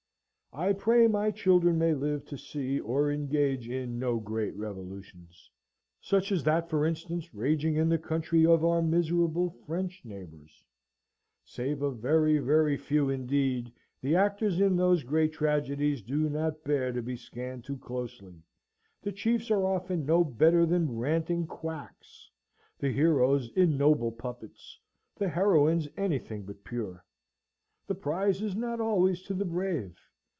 [0.53, 5.49] I pray my children may live to see or engage in no great revolutions,
[6.01, 10.61] such as that, for instance, raging in the country of our miserable French neighbours.
[11.45, 16.91] Save a very, very few indeed, the actors in those great tragedies do not bear
[16.91, 18.35] to be scanned too closely;
[19.01, 22.29] the chiefs are often no better than ranting quacks;
[22.77, 24.77] the heroes ignoble puppets;
[25.15, 27.05] the heroines anything but pure.
[27.87, 29.97] The prize is not always to the brave.